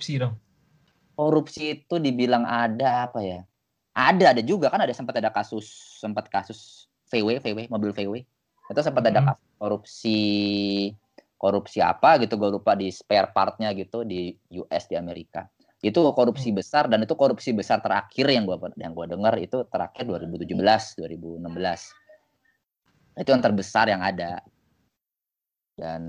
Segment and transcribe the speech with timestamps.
[0.00, 0.34] ada korupsi dong.
[1.12, 3.44] Korupsi itu dibilang ada apa ya?
[3.92, 5.68] Ada, ada juga kan ada sempat ada kasus
[6.00, 8.24] sempat kasus VW, VW, mobil VW.
[8.72, 9.28] Itu sempat ada Hmm.
[9.36, 10.18] kasus korupsi
[11.40, 15.44] korupsi apa gitu gue lupa di spare partnya gitu di US di Amerika.
[15.84, 20.04] Itu korupsi besar dan itu korupsi besar terakhir yang gua yang gua dengar itu terakhir
[20.04, 21.92] 2017, 2016.
[23.16, 24.44] Itu yang terbesar yang ada.
[25.76, 26.00] Dan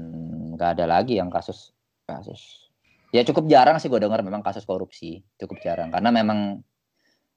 [0.55, 1.71] nggak ada lagi yang kasus
[2.03, 2.70] kasus.
[3.11, 6.63] Ya cukup jarang sih gue dengar memang kasus korupsi, cukup jarang karena memang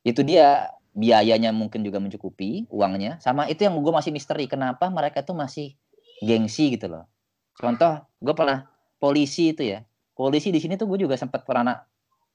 [0.07, 5.27] itu dia biayanya mungkin juga mencukupi uangnya sama itu yang gue masih misteri kenapa mereka
[5.27, 5.75] tuh masih
[6.23, 7.11] gengsi gitu loh
[7.59, 8.71] contoh gue pernah
[9.03, 9.83] polisi itu ya
[10.15, 11.83] polisi di sini tuh gue juga sempat pernah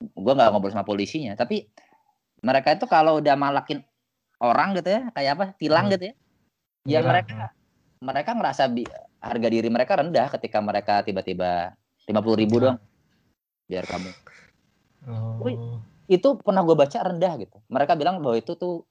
[0.01, 1.71] gue nggak ngobrol sama polisinya tapi
[2.43, 3.79] mereka itu kalau udah malakin
[4.43, 5.93] orang gitu ya kayak apa tilang Hmm.
[5.96, 6.13] gitu ya
[6.84, 6.99] ya Iya.
[7.07, 7.37] mereka
[8.03, 8.91] mereka ngerasa bi-
[9.24, 11.71] harga diri mereka rendah ketika mereka tiba-tiba
[12.12, 12.65] lima puluh ribu Iya.
[12.76, 12.77] dong
[13.70, 14.12] biar kamu
[14.99, 15.39] Oh.
[15.39, 15.55] Wih.
[16.09, 17.55] itu pernah gue baca rendah gitu.
[17.71, 18.84] Mereka bilang bahwa itu tuh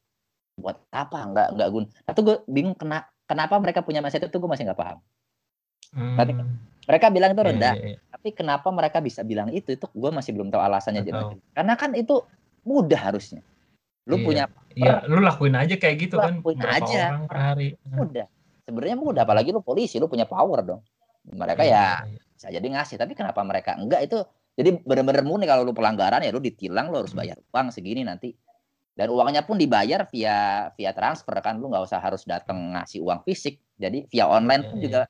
[0.56, 1.20] buat apa?
[1.20, 1.86] Nggak nggak guna.
[2.00, 4.98] Tapi gue bingung kena, kenapa mereka punya mindset itu gue masih nggak paham.
[5.92, 6.16] Hmm.
[6.16, 6.32] Tapi-
[6.88, 7.98] Mereka bilang itu Iya, rendah, iya, iya.
[8.08, 9.68] tapi kenapa mereka bisa bilang itu?
[9.68, 11.04] Itu gue masih belum tahu alasannya.
[11.04, 11.36] Jadi.
[11.52, 12.24] Karena kan itu
[12.64, 13.44] mudah harusnya.
[14.08, 14.24] Lu Iya.
[14.24, 16.40] punya Iya, lu lakuin aja kayak gitu kan.
[16.40, 17.12] Lakuin aja.
[17.12, 17.68] orang per hari.
[17.84, 18.24] mudah.
[18.64, 20.80] Sebenarnya mudah, apalagi lu polisi, lu punya power dong.
[21.26, 22.20] Mereka Iya, ya iya.
[22.32, 24.24] bisa jadi ngasih, tapi kenapa mereka enggak itu?
[24.59, 28.34] Jadi benar-benar murni kalau lu pelanggaran ya lu ditilang, lu harus bayar uang segini nanti.
[28.91, 33.23] Dan uangnya pun dibayar via via transfer kan, lu nggak usah harus datang ngasih uang
[33.23, 33.62] fisik.
[33.79, 35.01] Jadi via online pun Iya, juga.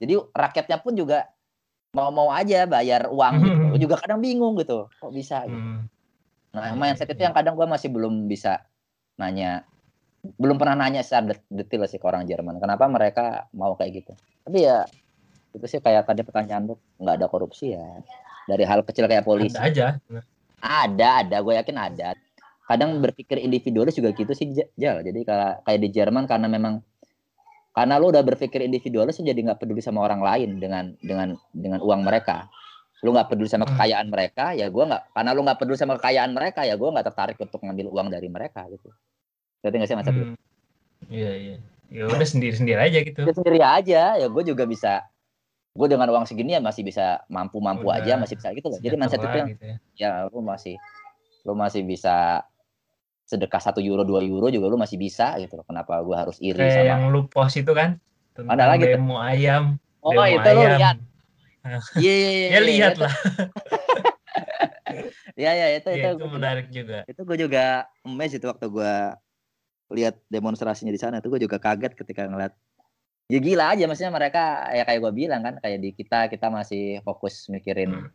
[0.00, 1.28] Jadi rakyatnya pun juga
[1.92, 3.62] mau-mau aja bayar uang gitu.
[3.68, 5.60] Lu juga kadang bingung gitu, kok bisa gitu.
[5.60, 5.84] Hmm.
[6.56, 7.28] Nah, Iya, mindset itu iya.
[7.28, 8.64] yang kadang gua masih belum bisa
[9.20, 9.68] nanya,
[10.40, 12.56] belum pernah nanya secara det- detail sih ke orang Jerman.
[12.56, 14.12] Kenapa mereka mau kayak gitu?
[14.48, 14.88] Tapi ya
[15.52, 17.84] itu sih kayak tadi pertanyaan lu nggak ada korupsi ya.
[18.46, 19.58] Dari hal kecil kayak polisi.
[19.58, 19.86] Ada aja.
[20.62, 22.08] Ada, ada, gue yakin ada.
[22.66, 25.02] Kadang berpikir individualis juga gitu sih, Ja- Jal.
[25.06, 26.82] Jadi kayak kayak di Jerman karena memang
[27.76, 32.02] karena lu udah berpikir individualis jadi nggak peduli sama orang lain dengan dengan dengan uang
[32.02, 32.48] mereka.
[33.04, 35.02] Lu nggak peduli sama kekayaan mereka, ya gua nggak.
[35.12, 38.26] Karena lu nggak peduli sama kekayaan mereka, ya gua nggak tertarik untuk ngambil uang dari
[38.32, 38.88] mereka gitu.
[39.60, 40.24] Ngerti nggak sih maksud lu?
[40.24, 40.36] Hmm.
[41.12, 41.56] Iya, iya.
[41.92, 43.20] Ya udah sendiri-sendiri aja gitu.
[43.30, 45.06] Sendiri aja, ya gue juga bisa.
[45.76, 48.80] Gue dengan uang segini ya masih bisa mampu-mampu Udah aja, masih bisa gitu loh.
[48.80, 49.76] Jadi mindset itu yang gitu ya.
[49.94, 50.74] ya lu masih
[51.44, 52.42] lu masih bisa
[53.22, 55.64] sedekah satu euro dua euro juga lu masih bisa gitu loh.
[55.64, 58.00] Kenapa gua harus iri Kayak sama yang lu post itu kan
[58.32, 58.92] tentang Ada lagi tuh.
[58.96, 59.64] demo ayam.
[60.00, 60.78] Oh demo itu lu ayam.
[60.80, 60.96] lihat.
[61.98, 62.48] Iya iya iya.
[62.48, 63.14] Ya lihat itu- lah.
[65.36, 66.98] Iya iya itu itu, Ya, itu juga- menarik juga.
[67.04, 67.64] itu gue juga
[68.00, 68.92] amazed itu waktu gue
[69.92, 72.54] lihat demonstrasinya di sana itu gue juga kaget ketika ngeliat
[73.26, 77.02] ya gila aja maksudnya mereka ya kayak gue bilang kan kayak di kita kita masih
[77.02, 78.10] fokus mikirin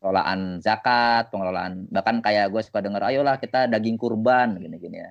[0.00, 5.10] pengelolaan zakat pengelolaan bahkan kayak gue suka denger ayolah kita daging kurban gini-gini ya.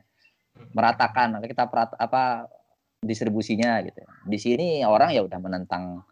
[0.53, 2.45] Meratakan kita perat, apa
[3.01, 4.05] distribusinya gitu.
[4.25, 6.05] Di sini orang ya udah menentang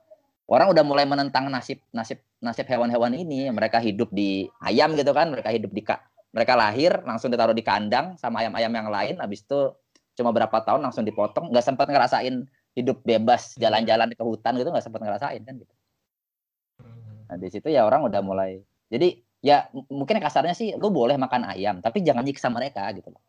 [0.49, 3.47] orang udah mulai menentang nasib nasib nasib hewan-hewan ini.
[3.53, 6.03] Mereka hidup di ayam gitu kan mereka hidup di ka-
[6.33, 9.15] mereka lahir langsung ditaruh di kandang sama ayam-ayam yang lain.
[9.21, 9.77] Habis itu
[10.17, 11.53] cuma berapa tahun langsung dipotong.
[11.53, 15.73] Nggak sempat ngerasain hidup bebas jalan-jalan ke hutan gitu nggak sempat ngerasain kan gitu.
[17.27, 21.47] Nah di situ ya orang udah mulai jadi ya mungkin kasarnya sih lu boleh makan
[21.51, 23.23] ayam tapi jangan nyiksa mereka gitu loh.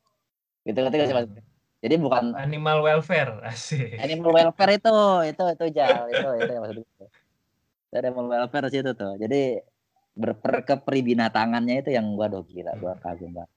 [0.62, 1.44] Gitu nggak sih maksudnya?
[1.82, 3.98] Jadi bukan Animal welfare asik.
[3.98, 7.09] animal welfare itu itu itu jal itu itu yang maksud gue.
[7.91, 9.19] Itu animal welfare sih itu tuh.
[9.19, 9.59] Jadi
[10.12, 13.50] berper kepribinatangannya itu yang gua doh gila gua kagum banget.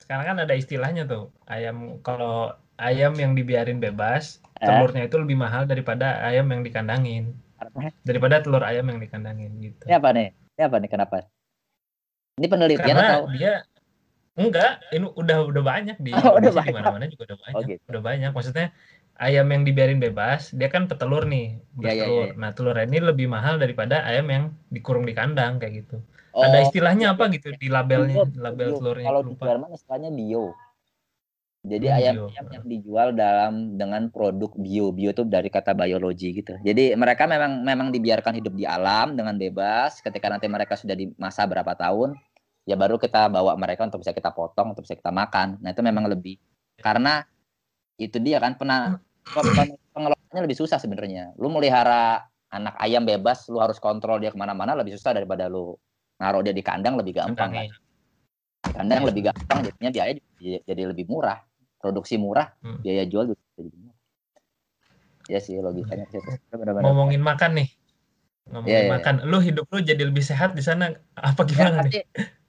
[0.00, 1.30] Sekarang kan ada istilahnya tuh.
[1.46, 4.66] Ayam kalau ayam yang dibiarin bebas, Eh?
[4.66, 7.32] telurnya itu lebih mahal daripada ayam yang dikandangin.
[8.02, 9.84] Daripada telur ayam yang dikandangin gitu.
[9.84, 11.16] ini apa nih ini apa nih kenapa
[12.34, 13.52] ini penelitian Karena atau dia
[14.34, 16.72] enggak, ini udah udah banyak di Oh, udah banyak.
[16.72, 17.56] mana-mana juga udah banyak.
[17.56, 17.82] Oh, gitu.
[17.86, 18.30] Udah banyak.
[18.32, 18.66] Maksudnya
[19.16, 22.24] ayam yang dibiarin bebas, dia kan petelur nih, Ya, ya, bertelur.
[22.26, 22.32] ya.
[22.36, 26.00] Nah, telurnya ini lebih mahal daripada ayam yang dikurung di kandang kayak gitu.
[26.32, 28.78] Oh, Ada istilahnya apa gitu di labelnya, bio, label bio.
[28.78, 29.32] telurnya kalau di.
[29.36, 30.44] Jerman istilahnya bio
[31.70, 32.26] jadi Hmm, ayam bio.
[32.34, 34.90] ayam yang dijual dalam dengan produk bio.
[34.90, 36.58] Bio itu dari kata biologi gitu.
[36.66, 40.02] Jadi mereka memang memang dibiarkan hidup di alam dengan bebas.
[40.02, 42.18] Ketika nanti mereka sudah di masa berapa tahun
[42.66, 45.62] ya baru kita bawa mereka untuk bisa kita potong untuk bisa kita makan.
[45.62, 46.42] Nah itu memang lebih.
[46.82, 47.22] Karena
[47.94, 48.98] itu dia kan pernah
[49.94, 51.38] pengelolaannya lebih susah sebenarnya.
[51.38, 55.78] Lu melihara anak ayam bebas lu harus kontrol dia ke mana-mana lebih susah daripada lu
[56.18, 57.66] naruh dia di kandang lebih gampang kan.
[58.74, 60.12] Kandang lebih gampang jadinya biaya
[60.66, 61.49] jadi lebih murah
[61.80, 62.78] produksi murah Hmm.
[62.84, 63.96] biaya jual juga jadi murah
[65.30, 66.30] ya sih logikanya sih itu.
[66.52, 66.82] Benar-benar.
[66.84, 67.68] Ngomongin makan nih.
[68.50, 68.90] Iya, boleh iya.
[68.98, 69.14] makan.
[69.30, 71.92] Lu hidup lu jadi lebih sehat di sana apa Ya gimana nih?
[71.94, 72.00] pasti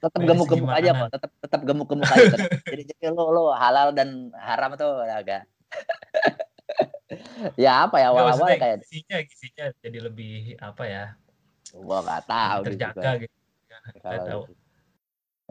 [0.01, 2.25] tetap gemuk-gemuk aja kok, tetap tetap gemuk-gemuk aja.
[2.25, 2.39] tetap.
[2.65, 5.45] Jadi jadi lu lu halal dan haram tuh agak
[7.63, 11.03] ya apa ya Nggak, awal-awal maksudnya kayak gizinya gizinya jadi lebih apa ya?
[11.71, 13.35] gua nggak tahu nih terjaga gitu.
[13.69, 14.41] Nggak kalau tahu.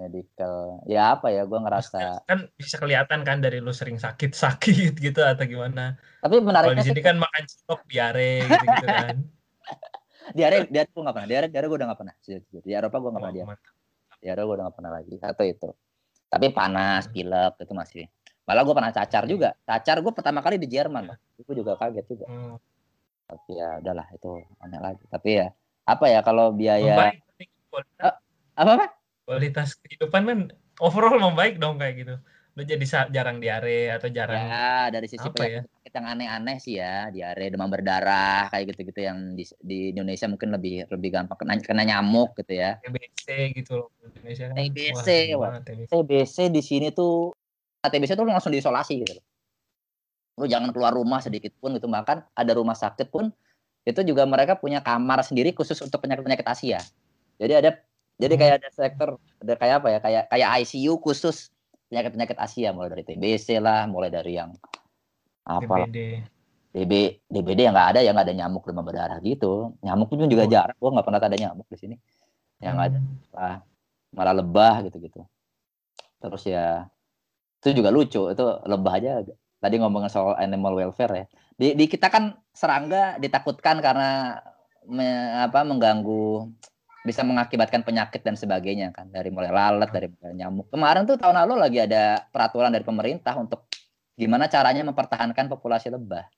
[0.00, 0.06] Gitu.
[0.08, 0.54] medical.
[0.88, 5.44] Ya apa ya Maksudnya ngerasa kan bisa kelihatan kan dari lu sering sakit-sakit gitu atau
[5.44, 6.00] gimana.
[6.24, 9.16] tapi Kalau menariknya di sini kan makan cilok diare gitu-gitu kan.
[10.36, 11.28] diare diare gua nggak pernah.
[11.28, 12.14] Diare diare gua udah nggak pernah.
[12.64, 13.74] Di Eropa gua nggak pernah diare mantap.
[14.20, 15.14] di Eropa gua udah nggak pernah lagi.
[15.20, 15.68] Satu itu.
[16.30, 18.04] Tapi panas pilek itu masih.
[18.48, 19.52] Malah gua pernah cacar juga.
[19.68, 22.26] Cacar gua pertama kali di Jerman itu juga kaget juga.
[22.28, 22.56] Hmm.
[23.30, 25.04] tapi ya udahlah itu aneh lagi.
[25.06, 25.54] Tapi ya
[25.86, 27.22] apa ya kalau biaya Membaik
[28.58, 28.99] apa apa
[29.30, 30.38] kualitas kehidupan kan
[30.82, 32.14] overall membaik dong kayak gitu.
[32.58, 32.82] Lu jadi
[33.14, 35.62] jarang diare atau jarang ya dari sisi apa ya?
[35.62, 40.50] penyakit yang aneh-aneh sih ya diare demam berdarah kayak gitu-gitu yang di, di Indonesia mungkin
[40.50, 44.54] lebih lebih gampang kena, kena nyamuk gitu ya TBC gitu loh Indonesia kan.
[44.58, 45.62] TBC, Wah, wah.
[45.62, 45.88] TBC.
[45.94, 47.30] TBC di sini tuh
[47.86, 49.24] TBC tuh langsung diisolasi gitu loh.
[50.42, 53.30] Lu jangan keluar rumah sedikit pun gitu bahkan ada rumah sakit pun
[53.86, 56.82] itu juga mereka punya kamar sendiri khusus untuk penyakit-penyakit Asia.
[57.40, 57.70] Jadi ada
[58.20, 58.40] jadi Hmm.
[58.44, 59.08] kayak ada sektor
[59.40, 61.48] ada kayak apa ya kayak kayak ICU khusus
[61.88, 64.52] penyakit-penyakit Asia mulai dari TBC lah, mulai dari yang
[65.42, 65.98] apa DBD.
[66.70, 66.92] DB
[67.26, 69.74] DBD yang nggak ada yang nggak ada nyamuk demam berdarah gitu.
[69.82, 70.50] Nyamuk pun juga Oh.
[70.52, 70.76] jarang.
[70.78, 71.96] Gua nggak pernah ada nyamuk di sini.
[72.62, 73.10] Yang ada Hmm.
[73.34, 73.56] malah,
[74.14, 75.26] malah lebah gitu-gitu.
[76.20, 76.86] Terus ya
[77.58, 79.24] itu juga lucu itu lebah aja.
[79.60, 81.26] Tadi ngomongin soal animal welfare ya.
[81.58, 84.38] Di, di kita kan serangga ditakutkan karena
[84.86, 86.48] me- apa mengganggu
[87.00, 90.68] bisa mengakibatkan penyakit dan sebagainya kan dari mulai lalat dari mulai nyamuk.
[90.68, 93.64] Kemarin tuh tahun lalu lagi ada peraturan dari pemerintah untuk
[94.12, 96.28] gimana caranya mempertahankan populasi lebah.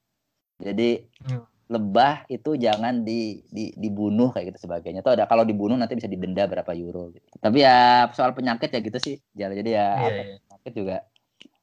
[0.63, 1.43] Jadi Hmm.
[1.67, 5.03] lebah itu jangan di, di- dibunuh kayak gitu sebagainya.
[5.03, 7.27] Tuh ada kalau dibunuh nanti bisa didenda berapa euro gitu.
[7.43, 9.17] Tapi ya soal penyakit ya gitu sih.
[9.35, 10.39] Jadi ya apa, iya.
[10.47, 10.97] penyakit juga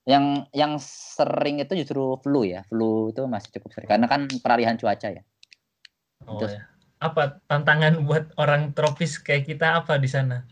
[0.03, 2.67] yang yang sering itu justru flu ya.
[2.67, 5.23] Flu itu masih cukup sering karena kan peralihan cuaca ya.
[6.27, 6.67] Oh, Terus- ya.
[6.99, 10.43] Apa tantangan buat orang tropis kayak kita apa di sana?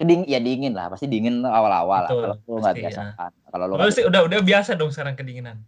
[0.00, 2.08] Ding, ya dingin lah, pasti dingin awal-awal lah.
[2.08, 3.26] Kalau lu nggak pasti, biasa ya.
[3.52, 5.60] Kalau lu sih udah udah biasa dong sekarang kedinginan.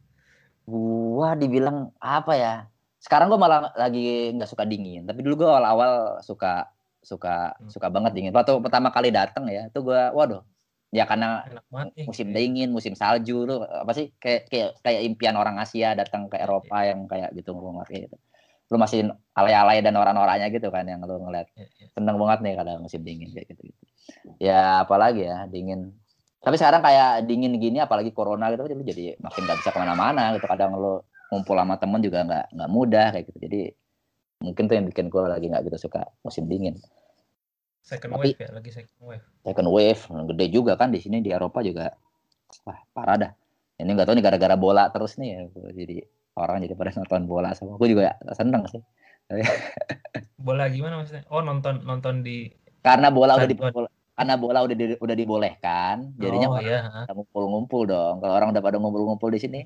[0.64, 2.54] gua dibilang apa ya?
[2.96, 5.04] Sekarang gua malah lagi nggak suka dingin.
[5.04, 5.92] Tapi dulu gua awal-awal
[6.24, 6.72] suka
[7.04, 7.68] suka Hmm.
[7.68, 8.32] suka banget dingin.
[8.32, 10.40] Waktu pertama kali datang ya, itu gua waduh.
[10.96, 15.60] Ya karena banget musim dingin, musim salju lu apa sih kayak kayak kayak impian orang
[15.60, 18.16] Asia datang ke Eropa yang kayak gitu ngomong kayak gitu.
[18.72, 21.44] Lu masih alay-alay dan orang-orangnya gitu kan yang lu ngeliat.
[21.52, 21.86] Iya, iya.
[21.92, 23.82] Seneng banget nih kalau musim dingin kayak gitu gitu.
[24.40, 25.92] Ya apalagi ya dingin.
[26.40, 30.32] Tapi sekarang kayak dingin gini apalagi corona gitu lu jadi makin gak bisa ke mana-mana
[30.34, 30.48] gitu.
[30.48, 33.38] Kadang lu ngumpul sama temen juga nggak nggak mudah kayak gitu.
[33.44, 33.60] Jadi
[34.42, 36.80] mungkin tuh yang bikin gue lagi nggak gitu suka musim dingin.
[37.82, 39.24] Second Tapi- wave ya, lagi second wave.
[39.42, 40.02] second wave
[40.32, 41.90] gede juga kan di sini di Eropa juga
[42.62, 43.32] wah parah dah
[43.82, 45.40] ini nggak tahu nih gara-gara bola terus nih ya
[45.74, 46.06] jadi
[46.36, 48.80] orang jadi pada nonton bola sama gue juga seneng sih.
[50.36, 51.24] Bola gimana maksudnya?
[51.28, 52.50] Oh, nonton nonton di
[52.82, 53.56] karena bola udah di,
[54.12, 58.14] karena bola udah di- udah dibolehkan jadinya Oh iya, ngumpul-ngumpul dong.
[58.18, 59.60] Kalau orang udah pada ngumpul-ngumpul di sini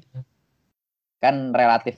[1.17, 1.97] kan relatif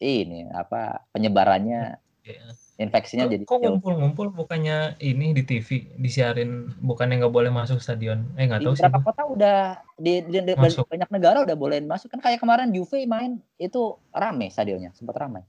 [0.00, 2.52] ini apa penyebarannya Iya.
[2.80, 5.68] Infeksinya Kok, jadi kok ngumpul-ngumpul bukannya ini di TV
[6.00, 8.24] disiarin bukannya nggak boleh masuk stadion?
[8.40, 8.80] Eh nggak tahu sih.
[8.88, 9.06] beberapa gua.
[9.12, 9.58] kota udah
[10.00, 10.88] di, di, di- Masuk.
[10.88, 15.44] banyak negara udah bolehin masuk kan kayak kemarin Juve main itu rame stadionnya sempat ramai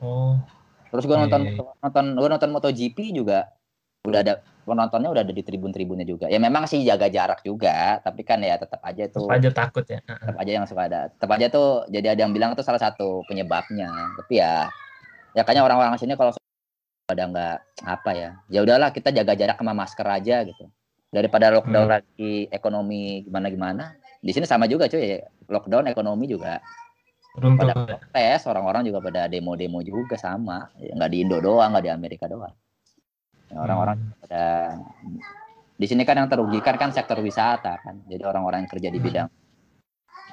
[0.00, 0.36] Oh,
[0.90, 3.52] Terus gue Iya, nonton iya, nonton gue nonton MotoGP juga
[4.08, 6.26] udah ada penontonnya udah ada di tribun-tribunnya juga.
[6.32, 9.84] Ya memang sih jaga jarak juga, tapi kan ya tetap aja itu tetap aja takut
[9.84, 10.00] ya.
[10.00, 11.00] Tetap aja yang suka ada.
[11.12, 13.92] Tetap aja tuh jadi ada yang bilang itu salah satu penyebabnya.
[14.24, 14.72] Tapi ya
[15.36, 16.32] ya kayaknya orang-orang sini kalau
[17.10, 18.30] pada nggak apa ya.
[18.46, 20.70] Ya udahlah kita jaga jarak sama masker aja gitu.
[21.10, 21.94] Daripada lockdown Hmm.
[21.98, 23.98] lagi ekonomi gimana-gimana.
[24.22, 25.18] Di sini sama juga cuy,
[25.50, 26.62] lockdown ekonomi juga
[27.30, 31.92] Runtuh pada protes orang-orang juga pada demo-demo juga sama nggak di Indo doang nggak di
[31.94, 32.50] Amerika doang
[33.50, 34.14] Ya, orang-orang Hmm.
[34.18, 34.44] pada
[35.78, 39.06] di sini kan yang terugikan kan sektor wisata kan jadi orang-orang yang kerja di Hmm.
[39.06, 39.28] bidang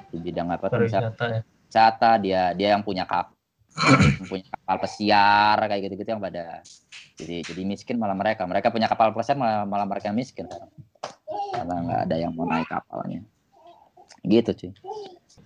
[0.10, 1.41] di bidang apa tuh pariwisata ya.
[1.69, 3.37] wisata dia dia yang punya kap
[4.25, 6.65] punya kapal pesiar kayak gitu-gitu yang pada
[7.17, 8.46] jadi jadi miskin malah mereka.
[8.46, 10.50] Mereka punya kapal pesiar malah, malah mereka miskin.
[11.53, 13.22] Karena nggak ada yang mau naik kapalnya.
[14.25, 14.72] Gitu cuy.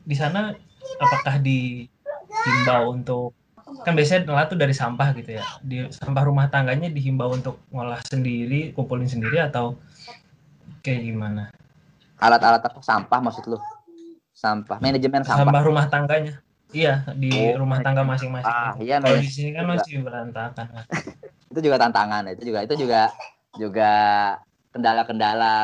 [0.07, 0.55] Di sana
[0.97, 3.35] apakah dihimbau untuk
[3.87, 5.45] kan biasanya ngelah tuh dari sampah gitu ya.
[5.63, 9.79] Di sampah rumah tangganya dihimbau untuk ngolah sendiri, kumpulin sendiri atau
[10.81, 11.51] kayak gimana?
[12.21, 12.79] alat-alat apa?
[12.85, 13.57] Sampah maksud lu?
[14.31, 14.77] Sampah.
[14.77, 15.49] Manajemen sampah.
[15.49, 16.39] Sampah rumah tangganya.
[16.71, 18.47] Iya, di Oh, rumah tangga masing-masing.
[18.47, 19.73] ah iya Kalau di sini kan juga.
[19.75, 20.65] masih berantakan.
[20.71, 20.85] kan.
[21.51, 23.01] itu juga tantangan itu juga itu juga
[23.59, 23.91] juga
[24.71, 25.55] kendala-kendala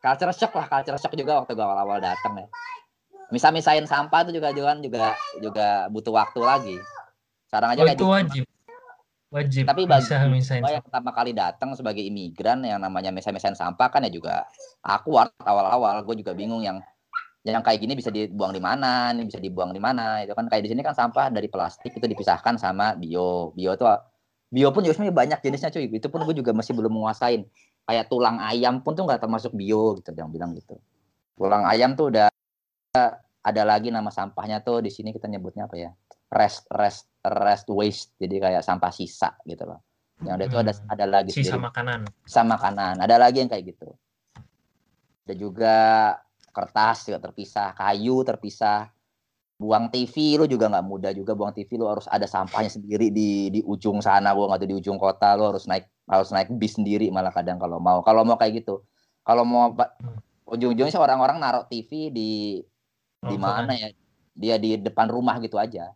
[0.00, 2.46] culture shock lah culture shock juga waktu gue awal-awal datang ya
[3.28, 5.04] misal-misain sampah itu juga juga juga
[5.36, 6.76] juga butuh waktu lagi
[7.44, 8.44] sekarang aja Oh, kayak itu di- wajib.
[9.28, 9.68] Wajib.
[9.68, 13.92] Tapi bagi bisa misain gue yang pertama kali datang sebagai imigran yang namanya misal-misain sampah
[13.92, 14.48] kan ya juga
[14.80, 16.80] awkward awal-awal gue juga bingung yang
[17.50, 20.46] yang kayak gini bisa dibuang di mana nih bisa dibuang di mana itu kan.
[20.48, 23.52] Kayak di sini kan sampah dari plastik itu dipisahkan sama bio.
[23.56, 23.88] Bio tuh
[24.48, 25.86] bio pun juga sebenarnya banyak jenisnya cuy.
[25.92, 27.44] Itu pun gue juga masih belum menguasain.
[27.88, 30.76] Kayak tulang ayam pun tuh nggak termasuk bio gitu yang bilang gitu.
[31.36, 32.28] Tulang ayam tuh udah
[33.38, 35.90] ada lagi nama sampahnya tuh di sini kita nyebutnya apa ya?
[36.28, 38.12] Rest rest rest waste.
[38.20, 39.80] Jadi kayak sampah sisa gitu loh.
[40.20, 40.92] Yang ada itu ada Hmm.
[40.92, 41.66] ada lagi sisa sendiri.
[41.70, 42.00] makanan.
[42.26, 43.94] sama kanan ada lagi yang kayak gitu.
[45.24, 45.76] Ada juga
[46.52, 48.90] kertas juga terpisah kayu terpisah.
[49.58, 53.50] Buang TV lu juga nggak mudah juga buang TV lu harus ada sampahnya sendiri di
[53.50, 56.78] di ujung sana gua nggak tahu di ujung kota lu harus naik harus naik bis
[56.78, 57.98] sendiri malah kadang kalau mau.
[58.06, 58.86] Kalau mau kayak gitu.
[59.26, 59.74] Kalau mau
[60.46, 62.62] ujung-ujungnya sih orang-orang naruh TV di
[63.18, 63.90] di Oh, mana ya?
[64.38, 65.90] Dia di depan rumah gitu aja.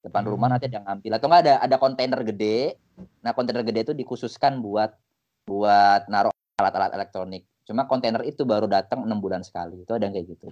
[0.00, 0.56] Depan rumah Hmm.
[0.56, 1.10] nanti ada yang ngambil.
[1.20, 2.80] Atau nggak ada ada kontainer gede.
[3.20, 4.96] Nah kontainer gede itu dikhususkan buat
[5.44, 10.14] buat naruh alat-alat elektronik cuma kontainer itu baru datang enam bulan sekali itu ada yang
[10.14, 10.46] kayak gitu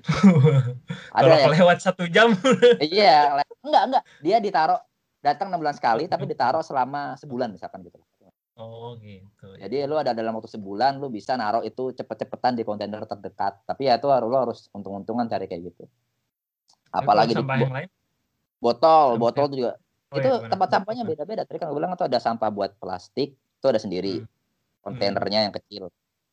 [1.17, 2.31] ada Kalau yang kelewat satu jam.
[2.81, 4.79] iya le- enggak enggak dia ditaruh
[5.19, 7.99] datang enam bulan sekali tapi ditaruh selama sebulan misalkan gitu
[8.61, 9.57] Oh gitu.
[9.57, 13.89] jadi lu ada dalam waktu sebulan lu bisa naruh itu cepet-cepetan di kontainer terdekat tapi
[13.89, 15.89] ya itu harus lu harus untung-untungan cari kayak gitu
[16.91, 17.89] apalagi di lain.
[18.61, 19.73] botol Sampah- botol juga
[20.11, 21.47] Oh, itu ya, tempat sampahnya beda-beda.
[21.47, 24.19] Tadi kan gue bilang itu ada sampah buat plastik, itu ada sendiri.
[24.19, 24.27] Hmm.
[24.83, 25.87] Kontainernya yang kecil.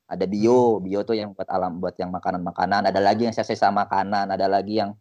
[0.08, 2.88] Ada bio, bio tuh yang buat alam, buat yang makanan-makanan.
[2.88, 4.96] Ada lagi yang sisa makanan, ada lagi yang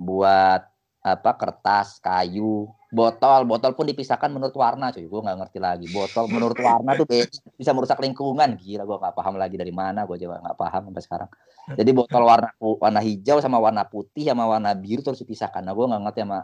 [0.00, 0.64] buat
[1.06, 5.06] apa kertas, kayu, botol, botol pun dipisahkan menurut warna, cuy.
[5.06, 5.86] Gue nggak ngerti lagi.
[5.92, 7.06] Botol menurut warna tuh
[7.54, 8.58] bisa merusak lingkungan.
[8.58, 10.02] Gila, gue nggak paham lagi dari mana.
[10.02, 11.30] Gue juga nggak paham sampai sekarang.
[11.78, 15.62] Jadi botol warna warna hijau sama warna putih sama warna biru terus dipisahkan.
[15.62, 16.38] Nah, gue nggak ngerti sama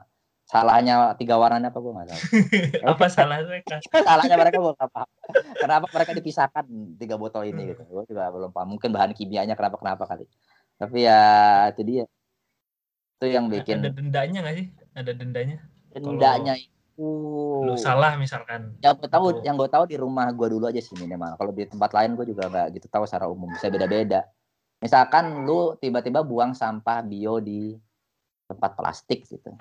[0.53, 2.21] salahnya tiga warnanya apa gue nggak tahu.
[2.93, 3.81] Apa salahnya Kak?
[3.89, 5.09] salahnya mereka gue nggak paham.
[5.57, 6.65] Kenapa mereka dipisahkan
[7.01, 7.89] tiga botol ini gitu?
[7.89, 8.77] Gue juga belum paham.
[8.77, 10.29] Mungkin bahan kimianya kenapa kenapa kali.
[10.77, 11.21] Tapi ya
[11.73, 12.05] itu dia.
[13.17, 14.67] Itu yang bikin Ada dendanya nggak sih?
[14.93, 15.57] Ada dendanya?
[15.93, 17.09] dendanya itu.
[17.65, 18.77] Lu salah misalkan.
[18.85, 21.33] Yang gue tahu, yang gue tahu di rumah gue dulu aja sih minimal.
[21.41, 23.49] Kalau di tempat lain gue juga nggak gitu tahu secara umum.
[23.57, 24.29] Bisa beda-beda.
[24.85, 27.73] Misalkan lu tiba-tiba buang sampah bio di
[28.53, 29.57] tempat plastik gitu.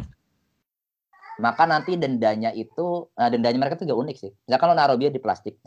[1.42, 4.32] Maka nanti dendanya itu, nah dendanya mereka tuh gak unik sih.
[4.46, 5.58] Misalkan lo naruh bio di plastik,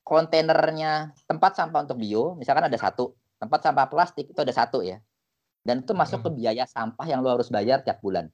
[0.00, 4.96] kontainernya tempat sampah untuk bio, misalkan ada satu, tempat sampah plastik itu ada satu ya.
[5.60, 8.32] Dan itu masuk ke biaya sampah yang lo harus bayar tiap bulan.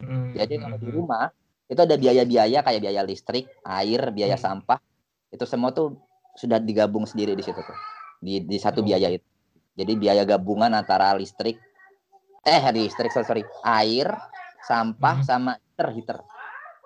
[0.00, 0.96] Hmm, Jadi hmm, kalau di hmm.
[0.96, 1.26] rumah
[1.68, 4.64] itu ada biaya-biaya kayak biaya listrik, air, biaya Hmm.
[4.64, 4.80] sampah.
[5.28, 6.00] Itu semua tuh
[6.40, 7.78] sudah digabung sendiri di situ tuh.
[8.24, 9.28] Di di satu biaya itu.
[9.76, 11.60] Jadi biaya gabungan antara listrik
[12.44, 13.44] eh listrik sorry, sorry.
[13.64, 14.08] air,
[14.64, 15.26] sampah Hmm.
[15.26, 16.18] sama heater heater.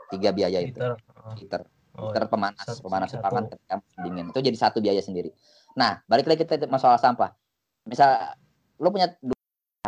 [0.08, 0.74] Tiga biaya itu.
[0.74, 0.96] Liter.
[1.18, 1.62] Oh, Heater,
[1.94, 3.20] oh, heater pemanas, satu- pemanas satu.
[3.20, 4.26] pangan ketika dingin.
[4.28, 5.30] Itu jadi satu biaya sendiri.
[5.74, 7.36] Nah, balik lagi kita masalah sampah.
[7.84, 8.34] Misal
[8.76, 9.36] lu punya dua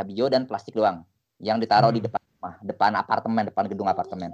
[0.02, 1.02] bio dan plastik doang
[1.38, 2.06] yang ditaruh di Hmm.
[2.06, 4.30] depan rumah, depan apartemen, depan gedung apartemen.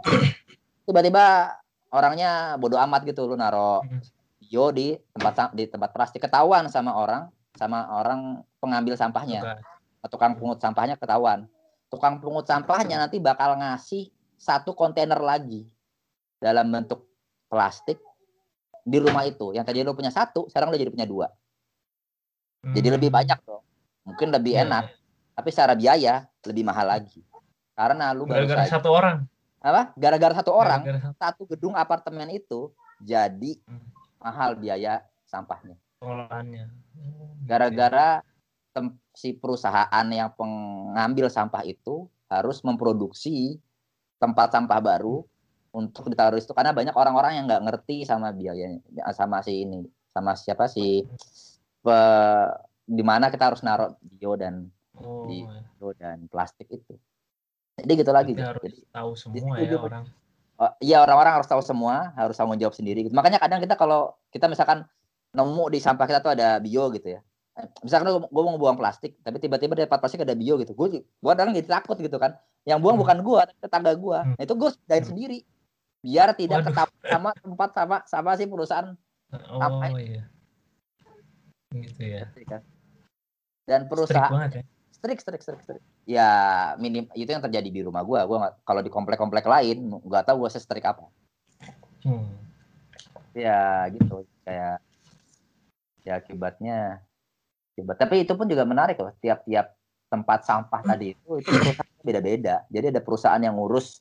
[0.82, 1.54] Tiba-tiba
[1.88, 4.02] orangnya bodoh amat gitu lu naruh Hmm.
[4.38, 8.20] bio di tempat di tempat plastik ketahuan sama orang sama orang
[8.58, 9.56] pengambil sampahnya
[10.06, 11.48] tukang pungut sampahnya ketahuan
[11.96, 15.64] tukang pungut sampahnya nanti bakal ngasih satu kontainer lagi
[16.36, 17.08] dalam bentuk
[17.48, 17.96] plastik
[18.84, 19.56] di rumah itu.
[19.56, 21.32] Yang tadi lu punya satu sekarang lu jadi punya dua.
[22.66, 23.18] Jadi lebih Hmm.
[23.18, 23.64] banyak dong.
[24.04, 24.84] Mungkin lebih Iya, enak.
[25.32, 27.24] tapi secara biaya lebih mahal lagi.
[27.72, 29.24] Karena lu baru Gara-gara saja satu orang.
[29.58, 29.82] apa?
[29.96, 33.88] Gara-gara satu orang Gara-gara satu satu gedung apartemen itu jadi Hmm.
[34.20, 35.74] mahal biaya sampahnya.
[35.96, 36.66] Pengolahannya.
[37.42, 38.20] Gara-gara
[39.12, 43.56] si perusahaan yang pengambil sampah itu harus memproduksi
[44.18, 45.24] tempat sampah baru
[45.72, 48.80] untuk ditaruh di situ karena banyak orang-orang yang nggak ngerti sama biayanya
[49.12, 51.04] sama si ini sama siapa si
[51.80, 51.98] pe,
[52.88, 55.60] di mana kita harus naruh bio dan Oh, di- ya.
[55.76, 56.96] bio dan plastik itu
[57.76, 60.04] jadi gitu lagi harus jadi tahu semua jadi ya itu- orang.
[60.56, 63.04] Oh, iya orang-orang harus tahu semua, harus tanggung jawab sendiri.
[63.04, 63.12] Gitu.
[63.12, 64.88] Makanya kadang kita kalau kita misalkan
[65.36, 67.20] nemu di sampah kita tuh ada bio gitu ya.
[67.80, 70.76] Misalkan gue mau buang plastik, tapi tiba-tiba di tempat plastik ada bio gitu.
[70.76, 72.36] Gue gue kadang jadi takut gitu kan.
[72.68, 73.02] Yang buang Hmm.
[73.08, 74.18] bukan gue, tapi tetangga gue.
[74.20, 74.34] Hmm.
[74.36, 75.10] Nah, itu gue pindahin Hmm.
[75.16, 75.38] sendiri.
[76.04, 78.92] Biar tidak ketahuan sama tempat sama sama si perusahaan
[79.50, 80.22] Oh Apa iya.
[81.74, 82.30] Gitu ya.
[82.46, 82.62] kan.
[83.66, 84.64] Dan perusahaan banget ya.
[84.94, 85.82] strik strik strik strik.
[86.06, 86.28] Ya
[86.78, 88.20] minim itu yang terjadi di rumah gue.
[88.22, 91.08] Gue kalau di komplek-komplek lain nggak tahu gue strik apa.
[92.04, 92.36] Hmm.
[93.36, 94.80] ya gitu kayak
[96.06, 97.05] ya akibatnya akibat
[97.84, 102.62] tapi itu pun juga menarik loh tiap-tiap tempat sampah tadi itu itu perusahaan beda-beda.
[102.70, 104.00] Jadi ada perusahaan yang ngurus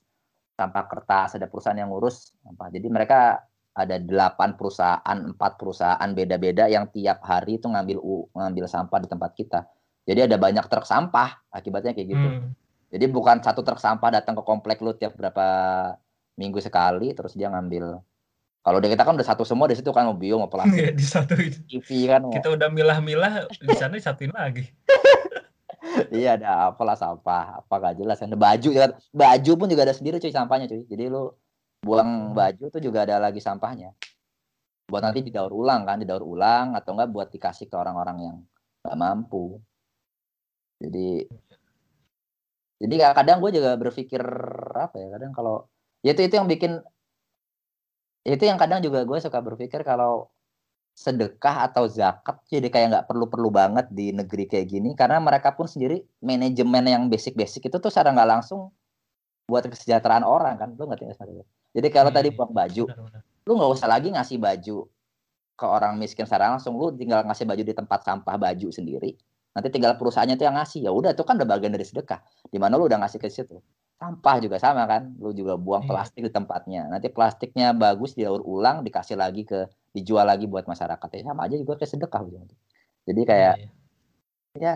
[0.56, 2.68] sampah kertas ada perusahaan yang ngurus sampah.
[2.72, 3.42] Jadi mereka
[3.76, 8.00] ada delapan perusahaan empat perusahaan beda-beda yang tiap hari itu ngambil
[8.32, 9.60] ngambil sampah di tempat kita.
[10.06, 12.30] Jadi ada banyak truk sampah akibatnya kayak gitu.
[12.30, 12.54] Hmm.
[12.94, 15.48] jadi bukan satu truk sampah datang ke komplek lu tiap berapa
[16.40, 18.00] minggu sekali terus dia ngambil
[18.66, 20.82] kalau di kita kan udah satu semua di situ kan mau bio mau plastik.
[20.82, 21.38] Iya, di satu.
[21.38, 22.34] TV kan.
[22.34, 24.66] Kita udah milah-milah di sana disatuin lagi.
[26.18, 30.18] iya ada apalah sampah apa gak jelas kan baju ya baju pun juga ada sendiri
[30.20, 31.32] cuy sampahnya cuy jadi lu
[31.86, 32.36] buang hmm.
[32.36, 33.94] baju tuh juga ada lagi sampahnya
[34.86, 38.36] buat nanti didaur ulang kan didaur ulang atau enggak buat dikasih ke orang-orang yang
[38.86, 39.62] gak mampu
[40.82, 41.26] jadi
[42.76, 44.22] jadi kadang gue juga berpikir
[44.76, 45.66] apa ya kadang kalau
[46.04, 46.84] ya itu itu yang bikin
[48.26, 50.34] itu yang kadang juga gue suka berpikir kalau
[50.96, 54.98] sedekah atau zakat jadi kayak nggak perlu-perlu banget di negeri kayak gini.
[54.98, 58.74] Karena mereka pun sendiri manajemen yang basic-basic itu tuh secara nggak langsung
[59.46, 60.74] buat kesejahteraan orang kan.
[60.74, 62.84] Lu ngerti nggak jadi kalau hmm, tadi buang baju
[63.46, 64.90] lu nggak usah lagi ngasih baju
[65.54, 66.74] ke orang miskin secara langsung.
[66.80, 69.14] Lu tinggal ngasih baju di tempat sampah baju sendiri.
[69.54, 70.82] Nanti tinggal perusahaannya tuh yang ngasih.
[70.88, 72.26] Ya udah itu kan udah bagian dari sedekah.
[72.50, 73.62] Di mana lu udah ngasih ke situ
[73.96, 75.90] sampah juga sama kan lu juga buang iya.
[75.90, 81.08] plastik di tempatnya nanti plastiknya bagus didaur ulang dikasih lagi ke dijual lagi buat masyarakat
[81.16, 82.56] ya sama aja juga kayak sedekah gitu
[83.08, 83.70] jadi kayak iya,
[84.60, 84.74] iya.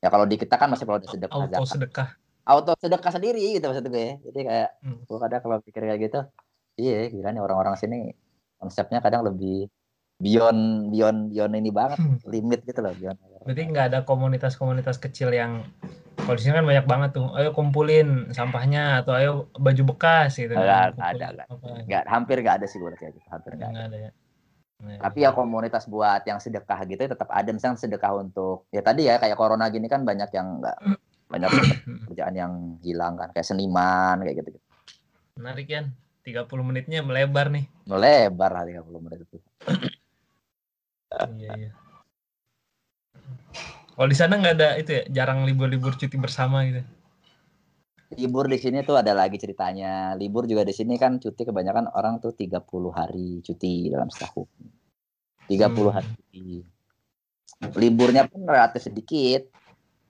[0.00, 1.68] ya kalau di kita kan masih perlu ada sedekah auto zakat.
[1.68, 2.08] sedekah
[2.48, 4.14] auto sedekah sendiri gitu maksud gue ya.
[4.24, 4.98] jadi kayak hmm.
[5.04, 6.20] gue kadang kalau pikir kayak gitu
[6.80, 8.16] iya gila nih orang-orang sini
[8.56, 9.68] konsepnya kadang lebih
[10.16, 12.24] beyond beyond beyond ini banget hmm.
[12.24, 15.62] limit gitu loh beyond berarti nggak ada komunitas-komunitas kecil yang
[16.18, 17.30] kalau di sini kan banyak banget tuh.
[17.38, 21.14] Ayo kumpulin sampahnya atau ayo baju bekas gitu nggak kan.
[21.14, 21.48] ada nggak.
[21.86, 24.10] Nggak hampir nggak ada sih gue kayak gitu hampir nggak ada, ada ya.
[24.76, 27.46] Nah, tapi ya komunitas buat yang sedekah gitu ya tetap ada.
[27.54, 30.78] Misalnya sedekah untuk ya tadi ya kayak corona gini kan banyak yang nggak
[31.30, 31.50] banyak
[32.10, 33.30] kerjaan yang hilang kan.
[33.30, 34.60] Kayak seniman kayak gitu, -gitu.
[35.38, 35.94] menarik kan
[36.26, 37.70] 30 menitnya melebar nih.
[37.86, 39.38] Melebar lah 30 menit itu.
[41.38, 41.85] Iya iya
[43.96, 46.84] kalau di sana nggak ada itu ya, jarang libur-libur cuti bersama gitu.
[48.14, 50.12] Libur di sini tuh ada lagi ceritanya.
[50.20, 52.60] Libur juga di sini kan cuti kebanyakan orang tuh 30
[52.92, 54.46] hari cuti dalam setahun.
[55.48, 55.90] 30 hmm.
[55.90, 56.48] hari cuti.
[57.80, 59.48] Liburnya pun relatif sedikit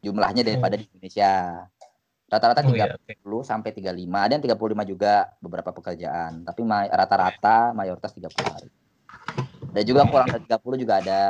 [0.02, 0.82] jumlahnya daripada oh.
[0.82, 1.62] di Indonesia.
[2.26, 3.16] Rata-rata oh, 30 iya, okay.
[3.46, 3.86] sampai 35.
[4.10, 8.70] Ada yang 35 juga beberapa pekerjaan, tapi rata-rata mayoritas 30 hari.
[9.70, 11.20] Dan juga kurang dari 30 juga ada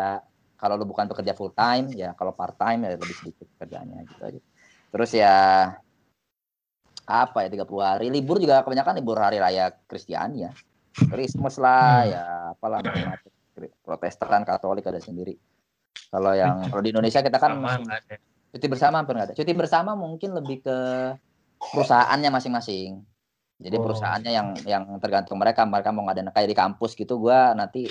[0.56, 4.22] kalau lu bukan bekerja full time ya kalau part time ya lebih sedikit kerjanya gitu
[4.24, 4.40] aja.
[4.90, 5.36] Terus ya
[7.06, 8.06] apa ya 30 hari.
[8.10, 10.52] Libur juga kebanyakan libur hari raya Kristiani ya.
[10.96, 12.10] Christmas lah hmm.
[12.10, 12.24] ya
[12.56, 12.80] apalah
[13.84, 15.36] Protestan Katolik ada sendiri.
[16.08, 17.56] Kalau yang kalau di Indonesia kita kan
[18.52, 19.34] cuti bersama hampir nggak ada.
[19.36, 20.76] Cuti bersama mungkin lebih ke
[21.72, 23.00] perusahaannya masing-masing.
[23.56, 23.82] Jadi oh.
[23.88, 25.64] perusahaannya yang yang tergantung mereka.
[25.64, 27.88] Mereka mau ngadain kayak di kampus gitu gue nanti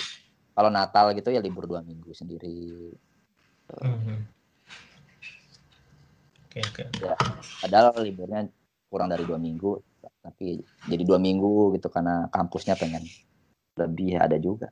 [0.56, 2.96] kalau Natal gitu ya libur dua minggu sendiri
[3.76, 4.20] mm-hmm.
[6.48, 7.16] oke oke ya
[7.60, 8.48] padahal liburnya
[8.88, 9.84] kurang dari dua minggu
[10.24, 13.04] tapi jadi dua minggu gitu karena kampusnya pengen
[13.76, 14.72] lebih ada juga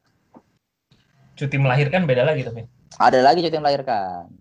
[1.36, 2.64] cuti melahirkan beda lagi tapi
[2.98, 4.32] ada lagi cuti melahirkan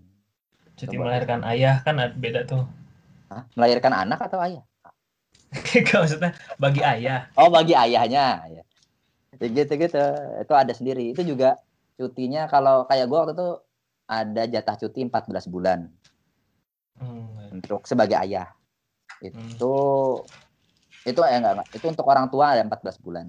[0.78, 1.02] cuti Coba.
[1.10, 2.64] melahirkan ayah kan beda tuh
[3.34, 3.42] Hah?
[3.58, 4.62] melahirkan anak atau ayah
[5.84, 7.28] Gak maksudnya bagi ayah.
[7.36, 8.40] Oh bagi ayahnya.
[8.48, 8.64] Ya
[9.40, 10.04] gitu gitu.
[10.40, 11.12] Itu ada sendiri.
[11.12, 11.60] Itu juga
[11.96, 13.48] cutinya kalau kayak gue waktu itu
[14.08, 15.88] ada jatah cuti 14 bulan.
[17.02, 17.58] Hmm.
[17.58, 18.52] untuk sebagai ayah.
[19.22, 19.72] Itu
[20.20, 21.08] hmm.
[21.08, 21.68] itu eh enggak, enggak.
[21.74, 23.26] Itu untuk orang tua ada 14 bulan.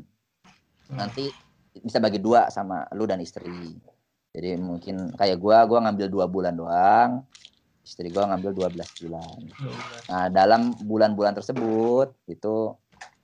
[0.92, 1.00] Hmm.
[1.00, 1.32] nanti
[1.74, 3.74] bisa bagi dua sama lu dan istri.
[4.34, 7.12] Jadi mungkin kayak gue gue ngambil dua bulan doang.
[7.84, 9.38] Istri gue ngambil 12 bulan.
[10.08, 12.72] Nah dalam bulan-bulan tersebut itu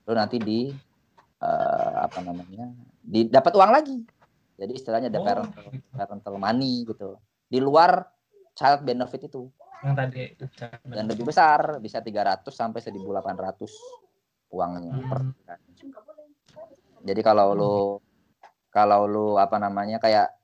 [0.03, 0.67] lu nanti di
[1.43, 2.71] uh, apa namanya
[3.03, 3.97] didapat uang lagi.
[4.59, 5.25] Jadi istilahnya ada oh.
[5.25, 7.15] parental, parental money gitu.
[7.47, 8.03] Di luar
[8.53, 9.47] child benefit itu.
[9.79, 10.23] Yang tadi
[10.91, 15.07] dan lebih besar bisa 300 sampai 1800 uangnya hmm.
[15.07, 15.59] per bulan.
[16.99, 17.75] Jadi kalau lu
[18.69, 20.35] kalau lu apa namanya kayak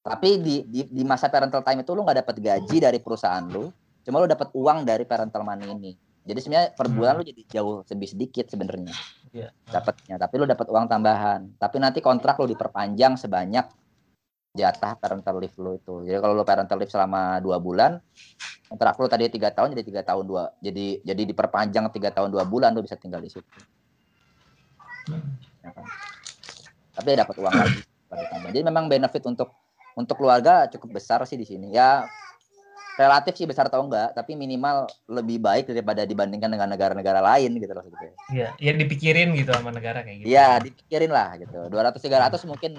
[0.00, 3.68] tapi di, di di masa parental time itu lu nggak dapat gaji dari perusahaan lu
[4.06, 5.92] cuma lu dapat uang dari parental money ini.
[6.22, 7.20] Jadi sebenarnya per bulan hmm.
[7.20, 8.94] lu jadi jauh lebih sedikit sebenarnya
[9.30, 9.50] yeah.
[9.68, 10.16] dapatnya.
[10.18, 11.40] Tapi lu dapat uang tambahan.
[11.56, 13.66] Tapi nanti kontrak lu diperpanjang sebanyak
[14.54, 15.94] jatah parental leave lu itu.
[16.06, 18.02] Jadi kalau lu parental leave selama dua bulan
[18.70, 20.54] kontrak lu tadi tiga tahun jadi tiga tahun dua.
[20.62, 23.46] Jadi jadi diperpanjang tiga tahun dua bulan lu bisa tinggal di situ.
[25.60, 25.86] Ya kan?
[27.00, 27.80] tapi dapat uang lagi.
[28.50, 29.54] Jadi memang benefit untuk
[29.96, 31.72] untuk keluarga cukup besar sih di sini.
[31.72, 32.04] Ya
[32.98, 37.72] relatif sih besar atau enggak tapi minimal lebih baik daripada dibandingkan dengan negara-negara lain gitu
[37.72, 38.06] loh gitu.
[38.34, 40.26] Iya, yang dipikirin gitu sama negara kayak gitu.
[40.32, 41.58] Iya, dipikirin lah gitu.
[41.70, 42.76] 200 300 mungkin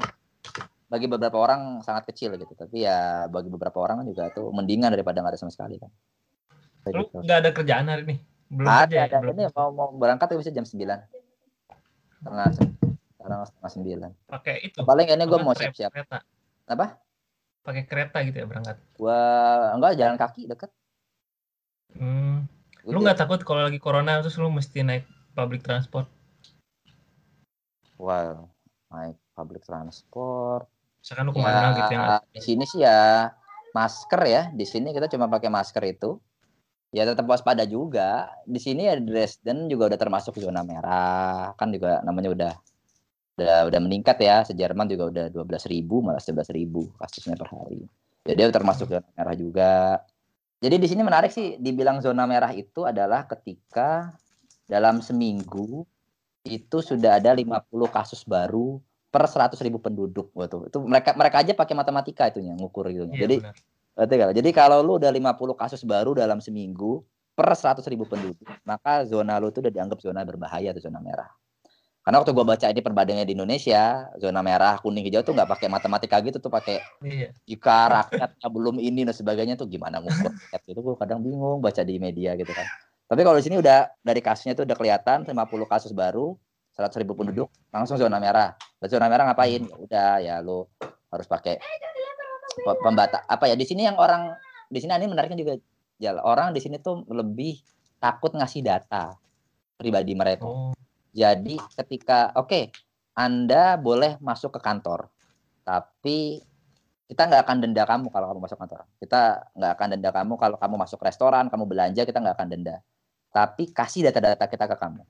[0.92, 5.24] bagi beberapa orang sangat kecil gitu, tapi ya bagi beberapa orang juga tuh mendingan daripada
[5.24, 5.88] nggak ada sama sekali kan.
[6.92, 7.24] Lu gitu.
[7.24, 8.16] nggak ada kerjaan hari ini?
[8.52, 9.08] Belum ada, ya?
[9.08, 9.24] ada.
[9.24, 9.36] Belum.
[9.40, 10.76] Ini mau mau berangkat tuh bisa jam 9.
[10.76, 12.48] Setengah
[13.16, 13.72] sekarang setengah
[14.12, 14.28] 9.
[14.28, 14.80] Pakai itu.
[14.84, 15.96] Paling ini gue mau siap-siap.
[16.68, 17.00] Apa?
[17.62, 18.78] Pakai kereta gitu ya berangkat?
[18.98, 19.20] Gua
[19.78, 20.70] enggak jalan kaki deket.
[21.98, 22.50] Hmm.
[22.88, 25.06] Lu nggak takut kalau lagi corona terus lu mesti naik
[25.38, 26.10] public transport?
[28.02, 28.50] Wow,
[28.90, 30.66] naik public transport.
[31.02, 32.18] Misalkan lu ke mana ya, gitu ya?
[32.34, 33.30] Di sini sih ya
[33.78, 34.42] masker ya.
[34.50, 36.18] Di sini kita cuma pakai masker itu.
[36.92, 38.34] Ya tetap waspada juga.
[38.50, 41.54] Di sini ya Dresden juga udah termasuk zona merah.
[41.58, 42.54] Kan juga namanya udah
[43.40, 44.44] udah udah meningkat ya.
[44.44, 47.84] Sejerman juga udah 12 ribu malah 11 ribu kasusnya per hari.
[48.26, 49.74] Jadi dia termasuk zona merah juga.
[50.62, 54.14] Jadi di sini menarik sih dibilang zona merah itu adalah ketika
[54.70, 55.84] dalam seminggu
[56.46, 58.78] itu sudah ada 50 kasus baru
[59.12, 63.10] per 100 ribu penduduk waktu itu mereka mereka aja pakai matematika itunya ngukur gitu.
[63.12, 63.36] Iya, jadi
[63.92, 67.04] betul Jadi kalau lu udah 50 kasus baru dalam seminggu
[67.36, 71.28] per 100 ribu penduduk, maka zona lu itu udah dianggap zona berbahaya atau zona merah.
[72.02, 75.68] Karena waktu gue baca ini perbandingannya di Indonesia, zona merah, kuning, hijau tuh nggak pakai
[75.70, 77.30] matematika gitu tuh pakai iya.
[77.46, 81.86] jika rakyat belum ini dan sebagainya tuh gimana ngukur rakyat itu gue kadang bingung baca
[81.86, 82.66] di media gitu kan.
[83.06, 86.34] Tapi kalau di sini udah dari kasusnya tuh udah kelihatan 50 kasus baru,
[86.74, 88.58] 100 ribu penduduk, langsung zona merah.
[88.82, 89.62] Zona merah ngapain?
[89.62, 90.66] Ya udah ya lu
[91.14, 91.62] harus pakai
[92.82, 94.34] pembata apa ya di sini yang orang
[94.72, 95.54] di sini ini menariknya juga
[96.02, 97.62] ya orang di sini tuh lebih
[98.02, 99.14] takut ngasih data
[99.78, 100.50] pribadi mereka.
[100.50, 100.74] Oh
[101.12, 102.64] jadi ketika oke, okay,
[103.16, 105.12] Anda boleh masuk ke kantor,
[105.68, 106.40] tapi
[107.12, 108.82] kita nggak akan denda kamu kalau kamu masuk kantor.
[109.04, 109.22] Kita
[109.52, 112.80] nggak akan denda kamu kalau kamu masuk restoran, kamu belanja, kita nggak akan denda.
[113.36, 115.04] Tapi kasih data-data kita ke kamu.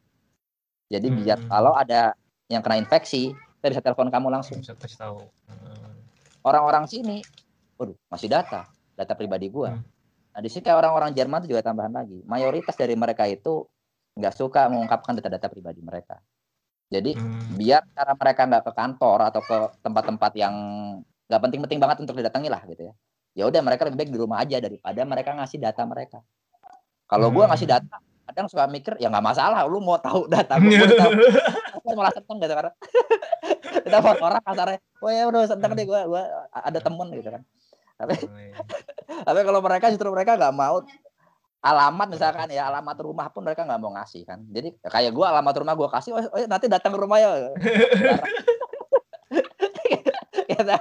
[0.89, 1.17] Jadi hmm.
[1.21, 2.17] biar kalau ada
[2.49, 4.57] yang kena infeksi, kita bisa telepon kamu langsung.
[4.57, 5.17] Bisa kasih tahu.
[5.45, 5.93] Hmm.
[6.41, 7.21] Orang-orang sini,
[7.77, 8.65] waduh, masih data,
[8.97, 9.77] data pribadi gua.
[9.77, 9.85] Hmm.
[10.33, 12.25] Nah, di sini kayak orang-orang Jerman itu juga tambahan lagi.
[12.25, 13.69] Mayoritas dari mereka itu
[14.21, 16.21] nggak suka mengungkapkan data-data pribadi mereka.
[16.91, 17.57] Jadi hmm.
[17.57, 20.53] biar cara mereka nggak ke kantor atau ke tempat-tempat yang
[21.25, 22.93] nggak penting-penting banget untuk didatangi lah gitu ya.
[23.31, 26.19] Ya udah mereka lebih baik di rumah aja daripada mereka ngasih data mereka.
[27.07, 27.35] Kalau hmm.
[27.39, 27.95] gue ngasih data,
[28.27, 32.53] kadang suka mikir ya nggak masalah, lu mau tahu data gue, gue malah seneng gitu
[32.55, 32.71] karena
[33.83, 37.41] kita orang kasarnya, wah ya udah seneng deh gue, gue ada temen gitu kan.
[38.01, 38.55] Tapi, oh, iya.
[39.27, 40.81] tapi kalau mereka justru mereka nggak mau
[41.61, 44.41] alamat misalkan ya alamat rumah pun mereka nggak mau ngasih kan.
[44.49, 47.29] Jadi kayak gue alamat rumah gue kasih oh, oh nanti datang ke rumah ya.
[50.51, 50.77] Kita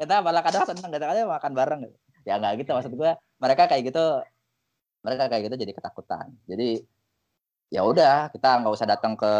[0.00, 1.96] kita malah kadang seneng kadang makan bareng gitu.
[2.24, 4.04] ya nggak gitu maksud gue mereka kayak gitu
[5.04, 6.26] mereka kayak gitu jadi ketakutan.
[6.48, 6.82] Jadi
[7.70, 9.32] ya udah kita nggak usah datang ke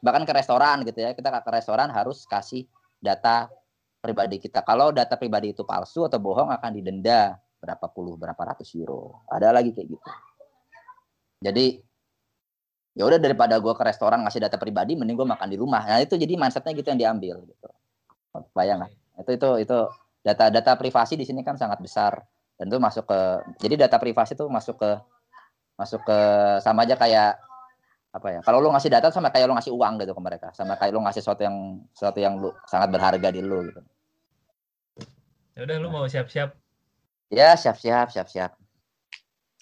[0.00, 2.66] bahkan ke restoran gitu ya kita ke restoran harus kasih
[2.98, 3.50] data
[3.98, 4.62] pribadi kita.
[4.62, 9.26] Kalau data pribadi itu palsu atau bohong akan didenda berapa puluh berapa ratus euro.
[9.26, 10.10] Ada lagi kayak gitu.
[11.42, 11.66] Jadi
[12.98, 15.86] ya udah daripada gue ke restoran ngasih data pribadi mending gue makan di rumah.
[15.86, 17.68] Nah itu jadi mindsetnya gitu yang diambil gitu.
[18.54, 18.90] Bayang lah.
[19.18, 19.78] Itu itu itu
[20.22, 22.18] data data privasi di sini kan sangat besar.
[22.58, 23.20] Dan itu masuk ke
[23.62, 24.90] jadi data privasi itu masuk ke
[25.78, 26.18] masuk ke
[26.58, 27.38] sama aja kayak
[28.08, 30.48] apa ya kalau lu ngasih data sama kayak lu ngasih uang gitu ke mereka.
[30.54, 33.80] Sama kayak lu ngasih sesuatu yang sesuatu yang lu sangat berharga di lu gitu.
[35.54, 36.50] Ya udah lu mau siap-siap
[37.28, 38.56] Ya, siap-siap, siap-siap.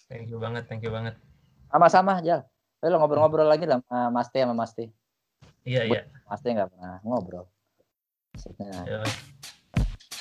[0.06, 1.18] Thank you banget, thank you banget.
[1.66, 2.46] Sama-sama, aja.
[2.78, 4.86] Ayo lo ngobrol-ngobrol lagi lah sama Mas T sama Mas T.
[5.66, 6.06] Iya, iya.
[6.30, 7.50] Mas T nggak pernah ngobrol.
[8.38, 8.70] Maksudnya.
[8.86, 9.02] Ya.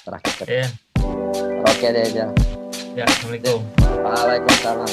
[0.02, 0.46] Terakhir.
[0.50, 0.68] Iya.
[1.70, 2.34] Oke deh, Jal.
[2.98, 3.62] Ya, Assalamualaikum.
[4.02, 4.90] Waalaikumsalam.